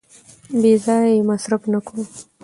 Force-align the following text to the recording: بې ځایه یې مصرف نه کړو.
بې 0.61 0.73
ځایه 0.85 1.11
یې 1.15 1.27
مصرف 1.29 1.61
نه 1.73 1.79
کړو. 1.85 2.03